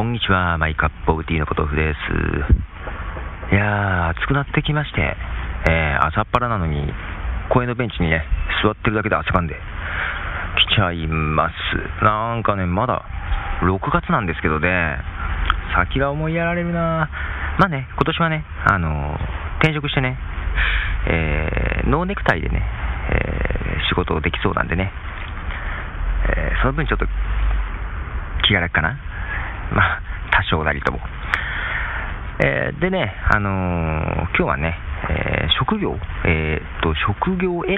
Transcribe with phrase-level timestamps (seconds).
[0.00, 3.52] こんにちは、マイカップオブティーのポトフです。
[3.52, 5.14] いやー、暑くなってきまして、
[5.68, 6.88] えー、朝っぱらなのに、
[7.52, 8.24] 公園のベンチにね、
[8.64, 9.52] 座ってるだけで汗かんで、
[10.72, 11.54] 来ちゃいます。
[12.02, 13.04] なんかね、まだ、
[13.60, 14.96] 6月なんですけどね、
[15.76, 17.10] 先が思いやられるな
[17.58, 20.16] まあね、今年はね、あのー、転職してね、
[21.08, 22.64] えー、ノーネクタイでね、
[23.12, 24.94] えー、仕事できそうなんでね、
[26.24, 27.04] えその分ちょっと
[28.48, 29.09] 気が楽かな。
[29.72, 31.00] まあ、多少なりとも。
[32.42, 34.78] えー、でね、あのー、今日はね、
[35.10, 37.76] えー、職業、えー、と、職業選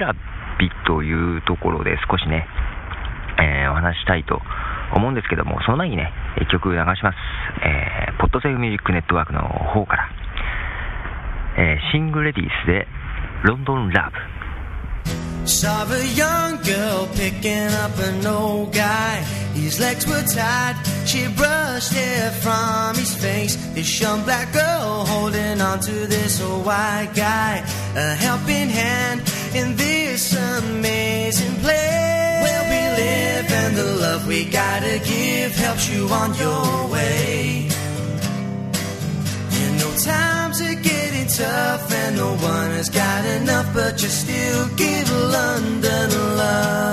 [0.59, 2.47] びというところで少しね、
[3.39, 4.39] えお話したいと
[4.93, 7.17] 思うんですけども、その前にね、一曲流します。
[7.63, 10.09] えポッドセーフミュージックネットワークの方から、
[11.57, 12.87] えシングレディースで、
[13.43, 14.19] ロンドンラブ。
[19.53, 23.55] His legs were tied, she brushed hair from his face.
[23.75, 27.63] This young black girl holding on to this old white guy.
[27.95, 29.21] A helping hand
[29.53, 32.41] in this amazing place.
[32.43, 37.69] Where we live and the love we gotta give helps you on your way.
[39.61, 44.67] In no times are getting tough and no one has got enough, but you still
[44.75, 46.83] give London love.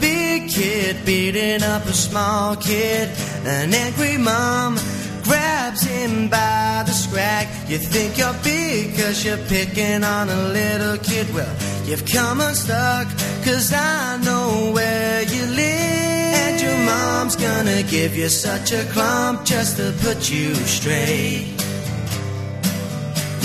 [0.00, 0.25] Big
[0.56, 3.10] kid beating up a small kid,
[3.44, 4.76] an angry mom
[5.22, 7.46] grabs him by the scrag.
[7.68, 11.26] You think you're big cause you're picking on a little kid.
[11.34, 13.06] Well, you've come unstuck
[13.44, 16.34] cause I know where you live.
[16.42, 21.65] And your mom's gonna give you such a clump just to put you straight.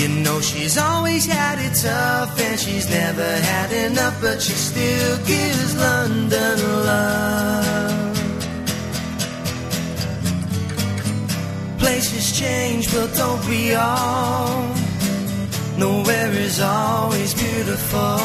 [0.02, 5.16] You know she's always had it tough and she's never had enough, but she still
[5.24, 8.16] gives London love.
[11.78, 14.74] Places change, but don't we all?
[15.78, 18.18] Nowhere is always beautiful.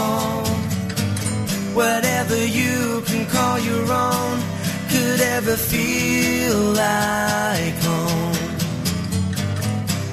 [1.76, 4.40] Whatever you can call your own
[4.90, 8.38] could ever feel like home.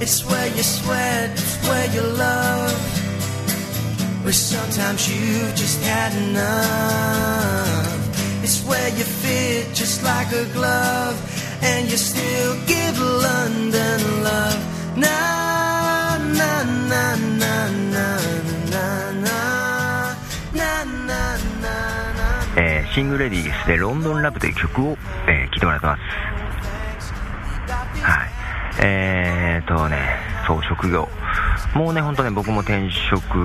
[0.02, 2.78] It's where you sweat, where you love.
[4.24, 7.94] Where sometimes you've just had enough.
[8.44, 11.16] It's where you fit just like a glove.
[11.62, 14.60] And you still give London love.
[14.96, 17.56] Na na na na
[17.92, 18.06] na
[18.72, 18.86] na
[19.24, 19.38] na
[20.52, 21.20] na na
[21.64, 21.74] na
[22.56, 24.96] えー、シングレディースでロンドンラブという曲を、
[25.26, 26.02] えー、聴いてもらってます。
[28.02, 28.30] はい。
[28.80, 29.98] えーとね、
[30.46, 31.08] そう、職業。
[31.74, 33.36] もうね、ほんとね、僕も転職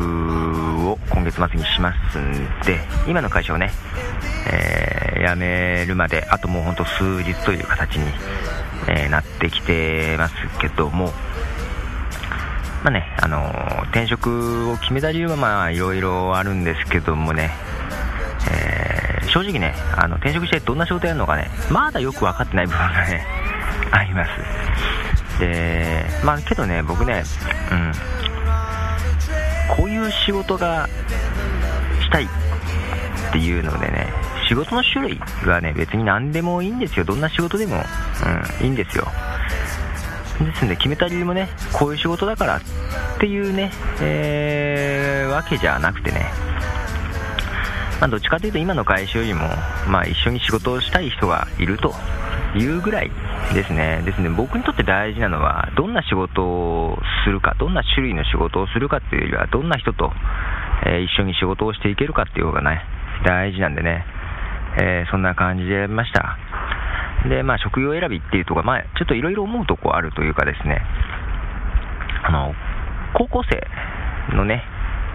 [0.87, 3.71] を今月末にしますんで、今の会社をね、
[4.51, 8.05] えー、辞めるまで、あともうほんと数日という形に、
[8.87, 11.11] えー、なってきてますけども、
[12.83, 17.49] まあね、あのー、転職を決めた理由はまあいろいろあるんですけどもね、
[18.51, 23.25] え、正直ね、あの転職してどんな仕事やるのかね、まだよく分かってない部分がね、
[23.91, 25.39] あります。
[25.39, 27.23] で、まあけどね、僕ね、
[27.71, 27.91] うん、
[29.75, 30.87] こういう仕事が
[32.01, 34.11] したいっていうのでね、
[34.47, 37.05] 仕事の種類はね、別に何でもいいんですよ。
[37.05, 37.83] どんな仕事でも、
[38.61, 39.07] うん、いいんですよ。
[40.39, 42.61] ですんで、決めた理由もね、こういう仕事だからっ
[43.19, 46.31] ていうね、えー、わけじゃなくてね、
[47.99, 49.49] まあ、どっちかというと今の会社よりも、
[49.87, 51.93] まあ、一緒に仕事をしたい人がいると
[52.55, 53.11] いうぐらい
[53.53, 54.01] ですね。
[54.05, 60.11] ですね、僕にとって大事なのは、どんな仕事をするか、どんな種類の仕事をするかっていうよりは、どんな人と、
[60.85, 62.81] えー、一緒に仕事をしていけるかっていう方がね、
[63.25, 64.05] 大事なんでね、
[64.81, 66.37] えー、そんな感じでやりました。
[67.27, 70.81] で、まあ、職業選びっていうとこまあ、ちょっといろいろ思うとこあるというかですね、
[72.23, 72.53] あの、
[73.13, 74.63] 高校生のね、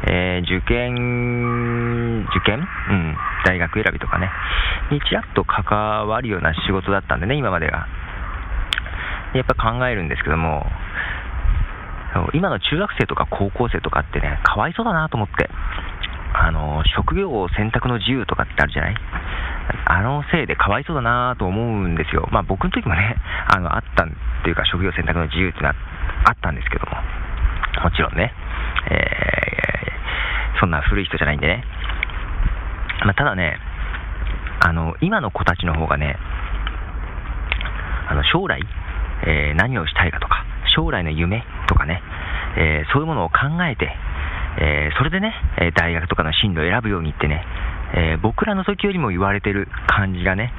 [0.06, 2.58] えー、受験、受験？
[2.60, 4.30] うん、大学選びとかね、
[4.90, 7.86] にちらっと関わるような仕事だったんでね、今までが。
[9.34, 10.64] やっぱ考えるんですけども、
[12.34, 15.50] 今の中学生とか高校生とかってね、かわいそうだなと思って、
[16.34, 18.96] あの、職業を選択の自由とかってあるじゃない？
[19.86, 22.28] あのせいでかわいそうだなと思うんですよ。
[22.30, 23.16] まあ僕の時もね、
[23.48, 24.08] あの、あったっ
[24.44, 25.74] ていうか職業選択の自由っていうのは
[26.28, 26.92] あったんですけども、
[27.82, 28.32] もちろんね、
[28.90, 29.43] えー、
[30.60, 31.64] そんな古い人じゃないんでね。
[33.04, 33.58] まあただね、
[34.66, 36.16] あの、今の子たちの方がね、
[38.08, 38.62] あの、将来、
[39.26, 42.02] えー、何をしたいかとか、将来の夢とかね、
[42.56, 43.90] えー、そういうものを考えて、
[44.60, 47.44] えー、それでね、え大学とかの進路を選ぶようにってね、
[47.94, 50.52] え僕らの時よりも言われてる感じがね、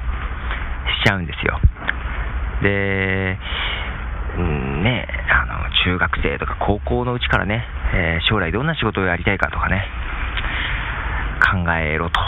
[1.02, 1.58] しちゃうんですよ。
[2.62, 3.38] で、
[4.36, 9.84] うんね、あの中学生とか高校のうちからね、えー、将来どんな仕事をやりたいかとかね、
[11.40, 12.20] 考えろと、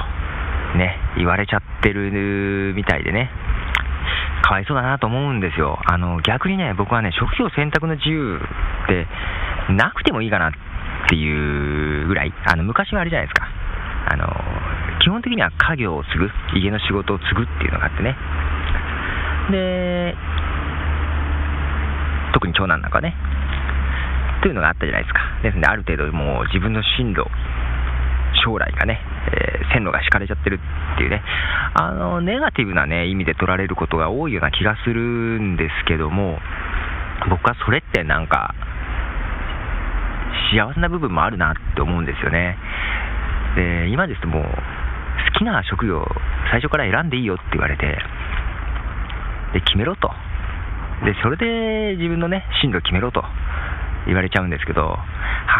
[0.76, 3.30] ね、言われちゃってるみたいでね、
[4.42, 5.78] かわいそうだなと思うんですよ。
[5.84, 9.06] あの逆にね、僕はね、職業選択の自由って
[9.72, 10.52] なくてもいいかなっ
[11.08, 13.48] ていうぐらい、あの昔はあれじゃないですか。
[14.10, 14.26] あの
[15.00, 18.16] 基本的には家業を継ぐ、家の仕事を継ぐっていうのがあってね。
[19.50, 20.14] で、
[22.32, 23.14] 特に長男なんかね、
[24.42, 25.20] というのがあったじゃないですか。
[25.42, 27.26] ですので、ある程度もう自分の進路、
[28.44, 29.00] 将来がね、
[29.32, 30.60] えー、線路が敷かれちゃってる
[30.94, 31.22] っていうね、
[31.74, 36.38] あの、ネガティブなね、意味で取られることが多いような気がするんですけども、
[37.30, 38.54] 僕はそれってなんか、
[40.52, 42.56] 幸せな部分もあるなって思うんですよね。
[43.56, 46.06] で、今ですともう、好きな職業、
[46.50, 47.98] 最初から選んでいいよって言われて、
[49.52, 50.10] で、決めろと。
[51.04, 53.24] で、それで自分のね、進路決めろと
[54.06, 54.96] 言われちゃうんですけど、は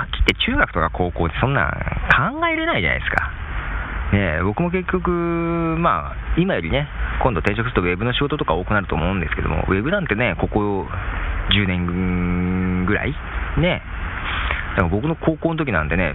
[0.07, 3.31] っきり言って中学とか高校ってそんなん考えれないじゃないですか。
[4.13, 6.89] ね、僕も結局、まあ、今よりね、
[7.23, 10.87] 今度転職するとウェブの仕事とか多くなると思うんですけども、ウェブなんてね、ここ
[11.53, 13.15] 10年ぐらい
[13.59, 13.83] ね、
[14.77, 16.15] だから僕の高校の時なんてね、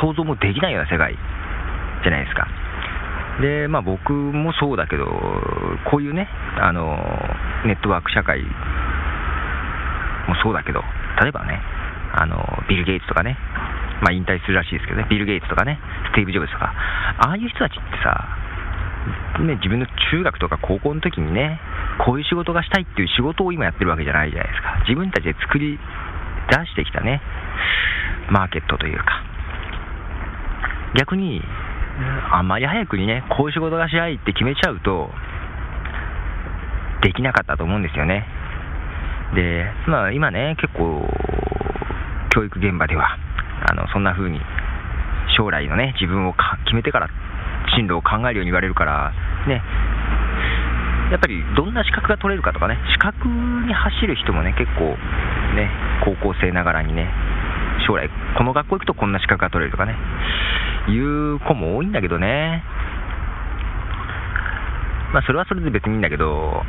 [0.00, 1.14] 想像もできないような世界
[2.02, 2.48] じゃないですか。
[3.40, 5.04] で、まあ僕もそうだけど、
[5.90, 6.28] こういうね、
[6.60, 6.96] あの、
[7.66, 8.42] ネットワーク社会
[10.26, 10.82] もそうだけど、
[11.20, 11.60] 例えばね、
[12.14, 12.38] あの、
[12.68, 13.36] ビル・ゲイツとかね、
[14.00, 15.78] まあ引退するらしいですけどね、ビル・ゲイツとかね、
[16.10, 16.72] スティーブ・ジョブズとか、
[17.18, 18.38] ああいう人たちってさ、
[19.40, 21.60] ね、自分の中学とか高校の時にね、
[22.04, 24.78] こういう仕事がしたいっていう仕事を今やってるわけじゃないじゃないですか。
[24.86, 25.78] 自分たちで作り
[26.50, 27.20] 出してきたね、
[28.30, 29.22] マーケットというか、
[30.96, 31.42] 逆に、
[32.30, 35.10] あんまり早くにね、こういう仕事がしたいって決めちゃうと、
[37.02, 38.26] できなかったと思うんですよね。
[39.34, 41.06] で、まあ今ね、結構、
[42.30, 43.16] 教育現場では、
[43.70, 44.40] あの、そんな風に、
[45.36, 46.34] 将来のね、自分を
[46.64, 47.08] 決めてから
[47.76, 49.12] 進路を考えるように言われるから、
[49.46, 49.62] ね、
[51.10, 54.96] やっぱりどんな資格が取れるかとかね、資格に走る人もね、結構
[55.54, 55.70] ね、
[56.04, 57.08] 高校生ながらにね、
[57.86, 59.96] 将来、この学校行くとこんな資格が取れるとかね、
[60.88, 62.62] いう子も多いんだけどね、
[65.12, 66.62] まあ、それはそれで別にいいんだけど、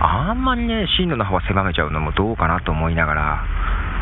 [0.00, 3.44] あんまりね、進路の幅狭めちゃうのもどうかなと思いながら、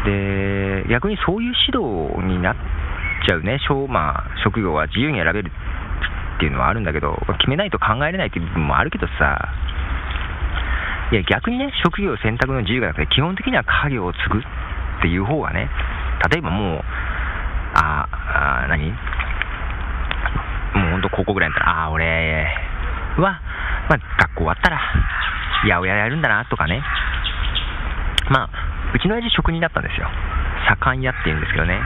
[0.05, 2.57] で、逆にそういう指導になっ
[3.27, 3.59] ちゃうね、
[3.89, 5.51] まあ、職業は自由に選べる
[6.37, 9.49] っていうのはあるんだけど、決めないと考えれないっていう部分もあるけどさ、
[11.13, 14.43] いや、逆にね、職業選択の自由がなくて、基本的には家業を継ぐっ
[15.01, 15.71] ていう方がね、
[16.31, 16.85] 例えばもう、
[17.75, 18.09] あ、
[18.65, 18.91] あ何？
[18.91, 22.47] もうほんと高校ぐらいだったら、ああ、俺
[23.19, 23.41] は、
[23.89, 24.81] まあ、学校終わったら、
[25.67, 26.83] 八百屋やるんだなとかね、
[28.31, 28.51] まあ、
[28.95, 30.09] うちの親父職人だったんですよ。
[30.69, 31.79] 左官屋って言うんですけどね。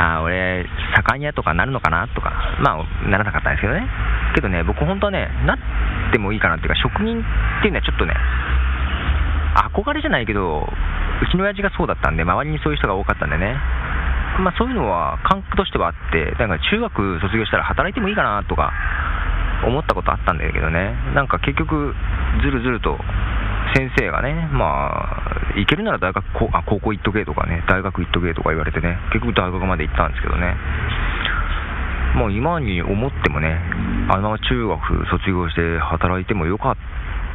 [0.00, 2.30] ああ、俺、左官屋とかなるのかなとか、
[2.60, 3.86] まあ、ならなかったんですけどね。
[4.34, 5.58] けどね、僕本当はね、なっ
[6.12, 7.22] てもいいかなっていうか、職人っ
[7.62, 8.14] ていうのはちょっとね、
[9.74, 10.68] 憧れじゃないけど、
[11.22, 13.56] うちの親父がそうだったんで、周りにそういう人が多かったんでね、
[14.40, 18.72] まあ、そういうのは感覚としてはあって、だから中学卒業したら働いてもいいかなとか
[19.66, 21.94] 思ったことあったんだけどね、なんか結局、
[22.42, 22.98] ずるずると
[23.74, 30.54] 先生がね、まあ、行けるなら大学こあ高校行っとけとかね、大学行っとけとか言われてね、結局大学まで行ったんですけどね、
[32.16, 33.58] もう今に思ってもね、
[34.10, 36.76] あのまま中学卒業して働いてもよかっ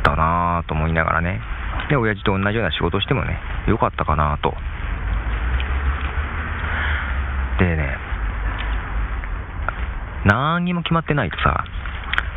[0.03, 1.41] たなと思いながらね、
[1.89, 3.37] で、親父と同じような仕事してもね、
[3.67, 4.53] よかったかなと。
[7.59, 7.97] でね、
[10.25, 11.65] 何にも決まってないとさ、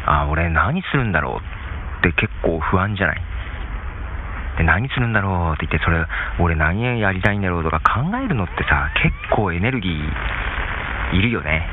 [0.06, 3.22] あ、俺何するんだろうって結構不安じゃない？
[4.58, 6.04] で、何するんだろうって言って、それ、
[6.38, 11.66] 俺何やりたいんだろうとか考えるのってさ、結構エネルギーいるよね。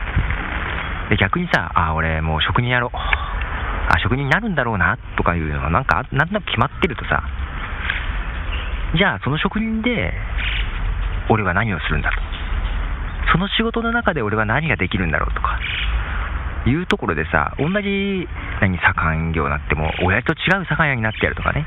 [1.09, 2.95] で、逆にさ、あ、俺もう職人やろう。
[2.95, 7.24] あ、職人になるんだろうなとかいうのがなんか、なんとなく決まってるとさ、
[8.95, 10.13] じゃあその職人で
[11.29, 12.17] 俺は何をするんだと。
[13.31, 15.59] その仕事の中で俺は何ができるんだろうとか、
[16.68, 18.28] いうところでさ、同じ、
[18.62, 21.66] 何、左官業になっても、親父と違う左官屋になってやるとかね。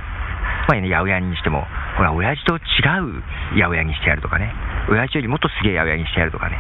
[0.69, 3.23] まあね、八百屋にしても、ほら、親父と違う
[3.55, 4.53] 八百屋にしてやるとかね。
[4.89, 6.59] 親父よりもっとすげえ八百屋にしてやるとかね。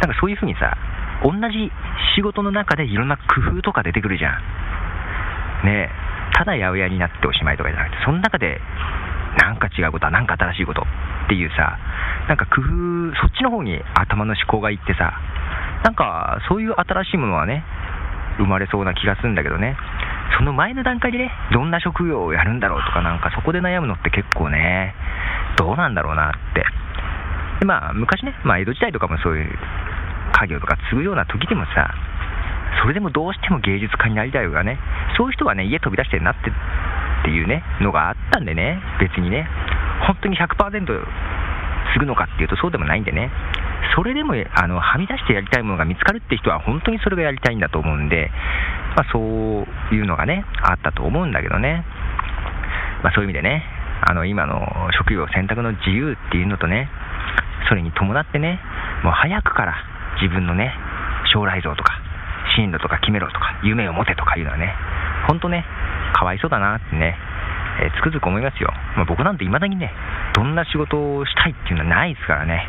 [0.00, 0.76] なんかそういう風にさ、
[1.22, 1.70] 同じ
[2.14, 4.30] 仕事の中でいろんな工夫とか出てくるじゃ
[5.62, 5.66] ん。
[5.66, 5.90] ねえ、
[6.34, 8.60] ただ八百屋になっておしまいとかじゃなくて、その中で
[9.38, 11.78] なんか違うことは、なんか新しいことっていうさ、
[12.28, 15.14] なんか工夫、そっちの方に頭の思考がいってさ、
[15.84, 17.64] なんかそういう新しいものはね、
[18.38, 19.76] 生まれそうな気がするんだけどね、
[20.38, 24.94] その前の段階でね、どんな職業をやるんだろうとか、なんかそこで悩むのって結構ね、
[25.56, 26.64] どうなんだろうなって。
[27.60, 29.58] でまあ、昔ね、まあ、江戸時代とかもそういう
[30.32, 31.90] 家業とか継ぐような時でもさ、
[32.82, 34.78] それでもどうしても芸術家になりたいとかね、
[35.16, 36.52] そういう人はね、家飛び出してなってっ
[37.24, 39.48] ていうね、のがあったんでね、別にね、
[40.06, 43.30] 本当に100%継ぐのかっていうとそうでもないんでね、
[43.94, 48.30] それでもあのはみ出してやりたいものが見つかるって人は本当にそれがやりたいんだと思うんで、
[48.96, 51.84] まあ、そういうのがね、あったと思うんだけどね、
[53.02, 53.64] まあ、そういう意味でね、
[54.06, 54.60] あの今の
[54.98, 56.88] 職業選択の自由っていうのとね、
[57.68, 58.60] それに伴ってね、
[59.02, 59.74] もう早くから
[60.22, 60.72] 自分のね、
[61.32, 61.92] 将来像とか、
[62.56, 64.74] 進路とか決めろとか、夢を持てとかいうのはね、
[65.26, 65.64] 本当ね、
[66.14, 67.16] かわいそうだなってね、
[67.80, 68.72] え、つくづく思いますよ。
[68.96, 69.92] まあ、僕なんて未だにね、
[70.34, 72.66] どんな仕事をしたいっていうのはないですからね。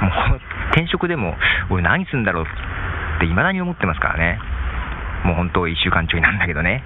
[0.00, 0.40] もう、
[0.72, 1.36] 転職でも、
[1.70, 4.38] 俺何するんだろうって未だに思ってますからね。
[5.24, 6.82] もう本当1週間ちょいなんだけどね。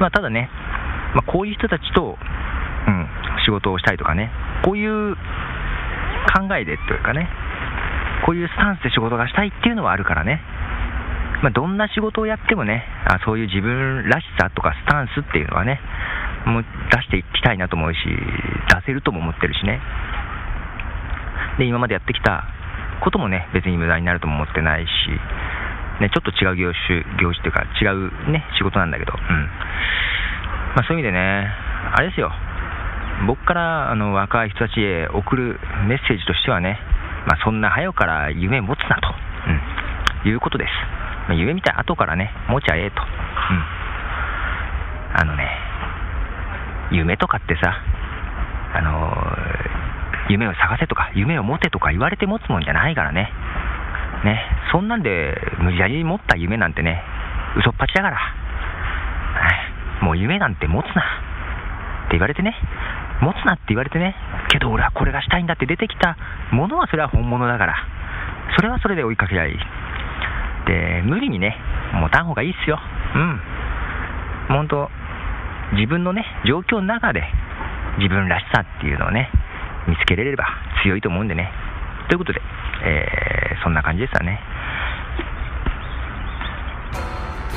[0.00, 0.50] まあ、ただね、
[1.14, 2.18] まあ、こういう人たちと、
[2.86, 3.08] うん、
[3.44, 4.30] 仕事をしたいとかね、
[4.64, 5.14] こういう
[6.34, 7.28] 考えでというかね、
[8.26, 10.40] こういうスタンスで仕事がしたいっていうのはあるからね、
[11.42, 15.78] まあ、どんな仕事をやってもねあ、そういう自分らしさとかスタンスっていうのはね、
[16.46, 19.80] もう出していきたいなと思うし、出せるとも思ってるしね。
[21.58, 22.44] で、今までやってきた
[23.00, 24.90] こともね、別に無駄になるとも思ってないし、
[26.00, 29.46] ね、ちょっと違う業種、業種っていうか、違うね、仕事なんだけど、うん。
[30.74, 31.48] まあ、そういう意味でね、
[31.94, 32.32] あれですよ、
[33.26, 36.80] 僕からあの若い人たちへ送るメッセージとしてはね、
[37.26, 39.14] まあ、そんな早から夢持つなと、
[40.24, 40.70] うん、いうことです。
[41.28, 43.00] まあ、夢みたい後からね、持ちゃええと。
[43.00, 43.84] うん。
[45.16, 45.48] あのね、
[46.90, 47.80] 夢とかってさ、
[50.28, 53.30] 夢を探せとか、夢を持てとか言われて持つもんじゃないからね。
[54.24, 54.40] ね、
[54.72, 57.02] そんなんで無理やり持った夢なんてね、
[57.56, 58.18] 嘘っぱちだから。
[60.00, 61.02] もう夢なんて持つな。
[61.02, 62.54] って言われてね、
[63.20, 64.14] 持つなって言われてね、
[64.48, 66.16] けど俺はこれがしたいんだって出てきた
[66.50, 67.76] ものはそれは本物だから、
[68.56, 69.58] それはそれで追いかけりゃいい。
[70.66, 71.56] で、無理にね、
[71.94, 72.78] 持たん方がいいっすよ。
[73.14, 73.40] うん。
[74.48, 74.90] 本当、
[75.72, 77.24] 自分のね、状況の中で
[77.98, 79.30] 自分らしさっていうのをね、
[79.86, 80.46] 見つけられれば
[80.82, 81.52] 強いと思うんでね。
[82.08, 82.40] ということで、
[82.84, 84.40] えー、そんな感じですよね。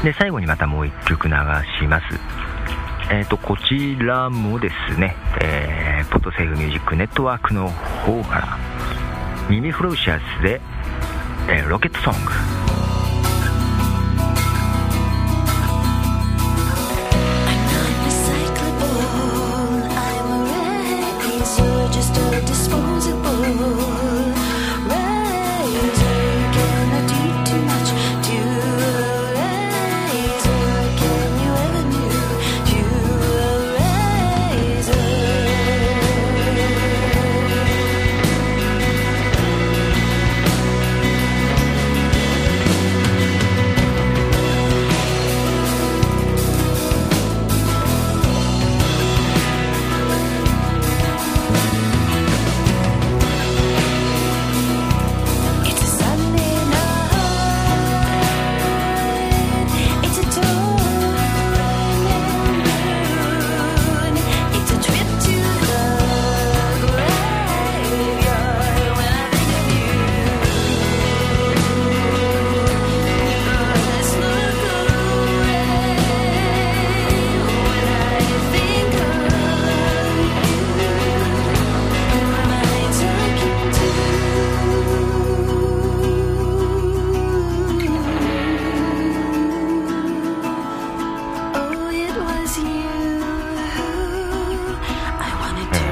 [0.04, 1.34] で、最後にまたもう一曲流
[1.80, 2.06] します。
[3.10, 8.58] えーと、こちらもですね、えー、ポッドセーフミュージックネットワークの方から、
[9.50, 10.62] ミミフローシャスで、
[11.48, 12.67] えー、ロケットソング。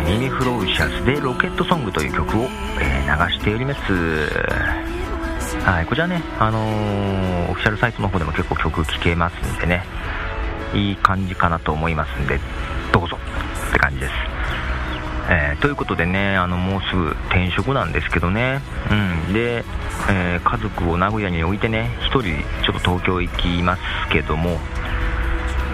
[0.05, 2.43] ミニフローシャスでロケットソングという曲を、
[2.79, 3.91] えー、流しております。
[5.65, 9.83] はい、こちらね、あのー、オフィシャルサイトの方でも結構曲聴けますんでね、
[10.75, 12.39] いい感じかなと思いますんで、
[12.93, 13.17] どうぞ
[13.69, 14.13] って感じです。
[15.27, 19.65] えー、ということでね、あのもうすぐ転職なんですけどね、うん、で、
[20.07, 22.21] え、家族を名古屋に置いてね、1人
[22.63, 23.81] ちょっと東京行きます
[24.11, 24.59] けども、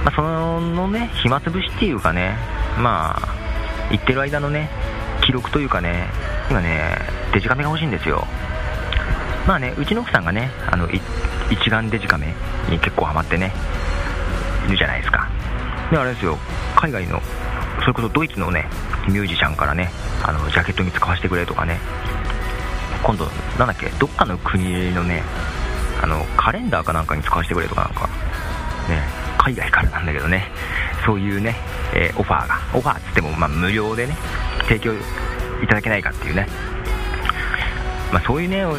[0.06, 2.38] まあ、そのね、暇つぶしっていうかね、
[2.80, 3.31] まあ、
[3.92, 4.70] 行ってる間のね、
[5.22, 6.08] 記録というかね、
[6.50, 6.98] 今ね、
[7.34, 8.26] デジカメが欲しいんですよ。
[9.48, 12.34] まあね、うちの奥さんがね、あの一眼デジカメ
[12.70, 13.52] に結構ハマってね、
[14.68, 15.30] いるじゃないですか。
[15.92, 16.38] で、あれですよ、
[16.76, 17.22] 海外の、
[17.82, 18.68] それこそドイツのね、
[19.08, 19.92] ミュージシャンからね、
[20.24, 21.80] あのジャケットに使わせてくれとかね、
[23.04, 23.26] 今度、
[23.58, 25.24] なんだっけ、どっかの国のね、
[26.02, 28.08] あのカレンダーかなんかに使わせてくれとかなんか、
[28.90, 29.02] ね、
[29.38, 30.48] 海外からなんだけどね
[31.06, 31.56] そういうね、
[31.94, 34.16] えー、オファーがオファーっつってもまあ無料でね
[34.64, 34.98] 提供い
[35.68, 36.48] ただけないかっていうね。
[38.12, 38.78] まあ、そういうねもう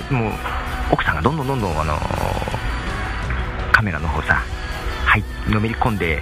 [0.93, 1.99] 奥さんがどんどんどんどんあの
[3.73, 4.43] カメラの方さ
[5.07, 6.21] はいのめり込んで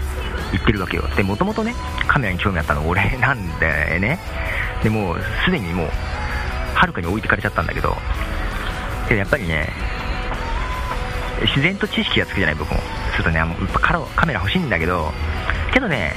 [0.53, 1.03] いってるわけよ。
[1.17, 1.75] でもともとね
[2.07, 4.19] カメラに興味あったの俺なんでね。
[4.83, 5.89] でもうすでにもう
[6.75, 7.97] はるかに置いてかれちゃったんだけど
[9.09, 9.69] けどやっぱりね
[11.43, 12.81] 自然と知識がつくじゃない僕も。
[13.13, 15.13] するとねやっぱカメラ欲しいんだけど
[15.73, 16.15] けどね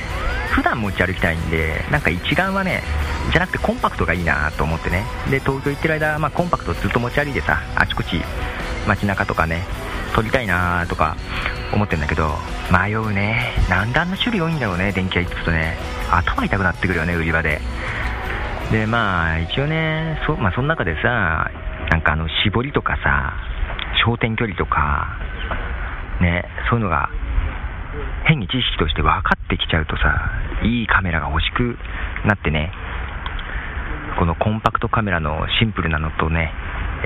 [0.54, 2.84] 普段持ち歩きたいんでなんか一眼はね
[3.32, 5.04] じゃなくてコンパクトがいいなと思ってね。
[5.30, 8.22] で東京行ってる間、まあ、コンパクトずっと持ち歩いてさあちこち
[8.88, 9.64] 街中とかね
[10.14, 11.18] 撮りたいなとか
[11.74, 12.30] 思ってるんだけど
[12.72, 13.54] 迷うね。
[13.68, 15.76] なんであんな種類多いんだろうね電気屋行くとね。
[16.12, 17.60] 頭痛くなってくるよね売り場で。
[18.72, 21.50] でまあ一応ねそ,、まあ、その中でさ
[21.90, 23.34] なんかあの絞りとかさ
[24.06, 25.18] 焦点距離とか
[26.22, 27.10] ねそういうのが
[28.26, 30.32] 変に知識として分かってきちゃうとさ
[30.64, 31.78] いいカメラが欲しく
[32.26, 32.72] なってね。
[34.18, 36.52] このコンパクトカメラのシンプルなのとね、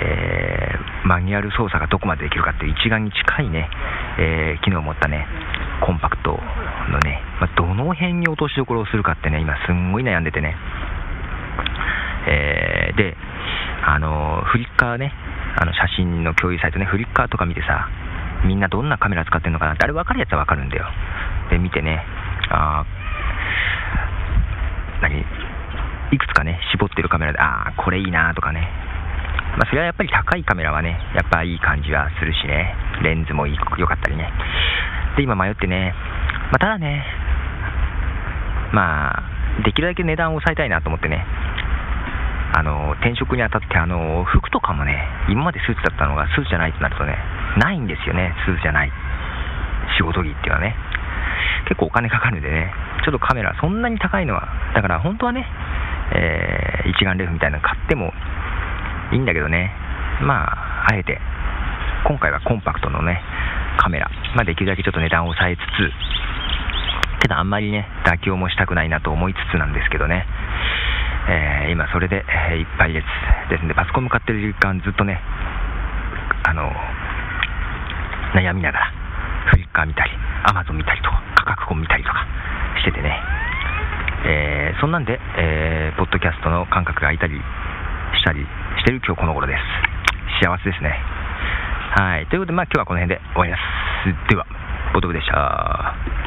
[0.01, 3.69] えー、マニュアル操作がどこまでできるかっていう一眼に近いね、
[4.19, 5.25] えー、機能を持ったね
[5.85, 10.55] コンパクトのね、まあ、どの辺に落としどころをするかってね今すんごい悩んでてね、
[12.27, 13.15] えー、で
[13.85, 15.13] あのフリッカーね
[15.55, 17.87] あの写真の共有サイトねフリッカーとか見てさ
[18.47, 19.73] みんなどんなカメラ使ってるのかな？
[19.73, 20.85] ってあれ分かるやつは分かるんだよ
[21.51, 22.03] で見てね
[22.49, 22.85] あ
[25.01, 25.25] 何？
[26.09, 28.71] いくつかね、絞ってるカメラで、ああ、これいいなとかね。
[29.59, 32.73] まあ、それはやっぱり高いカメラはね、やっぱいい感じはするしね。
[33.03, 34.31] レンズも良かったりね。
[35.17, 35.93] で、今迷ってね、
[36.51, 37.03] まあ、ただね、
[38.71, 41.25] まあ、できるだけ値段を抑えたいなと思ってね、
[42.55, 47.17] あの、転職にあたって、あの、服とかもね、今までスーツだったのがスーツじゃないとなるとね、
[47.57, 48.91] ないんですよね、スーツじゃない。
[49.97, 50.75] 仕事着っていうのはね。
[51.67, 52.71] 結構お金かかるんでね、
[53.03, 55.45] ちょっとカメラそんなに高いのは、だから本当はね、
[56.13, 58.13] えー、一眼レフみたいなの買っても
[59.11, 59.71] いいんだけどね、
[60.21, 61.19] まあ、あえて、
[62.07, 63.21] 今回はコンパクトのね、
[63.77, 70.25] カメラ、まあ、できるだけちょっと値段を抑えつつ、けどあんまりね、妥協もしたくないなと思いつつなんですけどね、
[71.29, 73.05] えー、今それで、えー、いっぱいです。
[73.49, 75.19] ですので、パソコン向かってる時間ずっとね、
[76.47, 76.71] あの、
[78.37, 78.93] 悩みながら、
[79.49, 80.11] フリッカー見たり、
[80.45, 82.21] アマゾン見たりとか、価格コン見たりとか
[82.77, 83.17] しててね、
[84.25, 88.45] えー、そんなんで、えー、ポッドキャストの感覚が空いたりしたり
[88.77, 90.45] してる今日この頃です。
[90.45, 90.93] 幸せですね。
[91.97, 92.27] はい。
[92.27, 94.29] ということで、まあ今日はこの辺で終わります。
[94.29, 94.45] では、
[94.93, 96.26] ボトムでした。